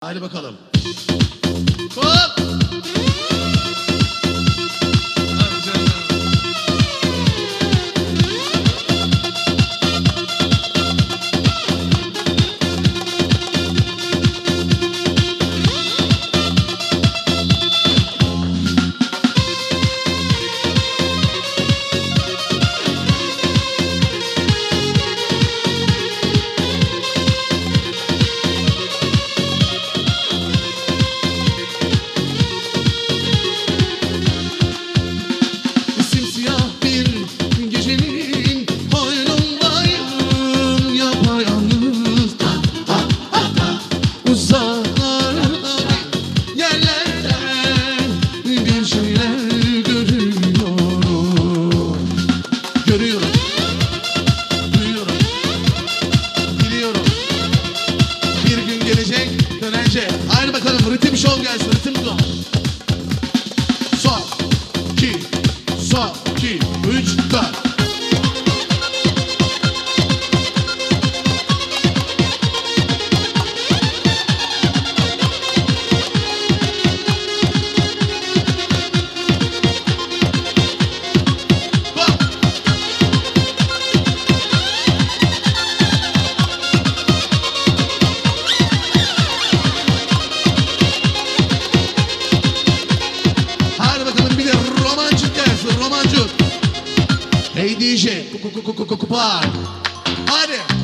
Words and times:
Hadi 0.00 0.22
bakalım. 0.22 0.56
Hop! 1.94 2.40
Hey 97.56 97.74
DJ, 97.74 98.28
kupa. 99.00 99.40
Hadi. 100.28 100.75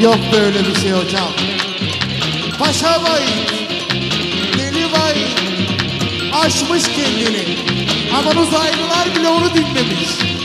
Yok 0.00 0.18
böyle 0.32 0.58
bir 0.66 0.74
şey 0.74 0.90
hocam. 0.90 1.28
Paşa 2.58 3.02
vay, 3.02 3.22
deli 4.58 4.92
vay, 4.92 5.24
aşmış 6.32 6.82
kendini. 6.82 7.58
Aman 8.18 8.36
uzaylılar 8.36 9.14
bile 9.16 9.28
onu 9.28 9.54
dinlemiş. 9.54 10.39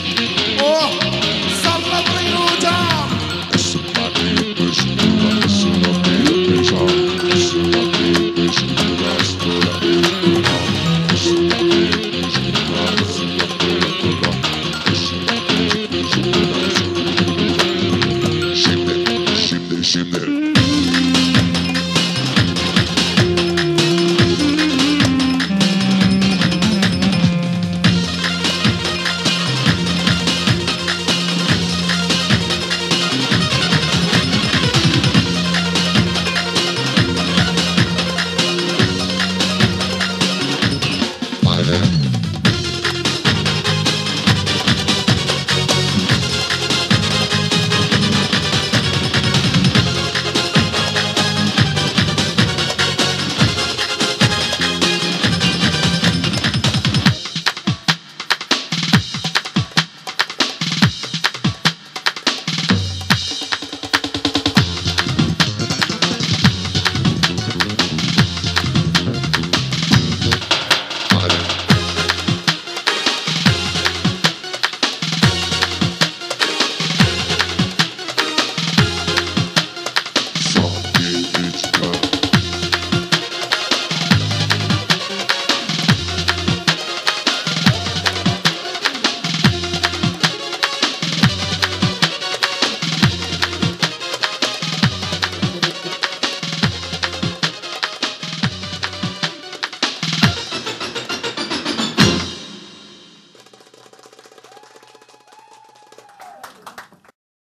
in 20.13 20.21
there. 20.21 20.54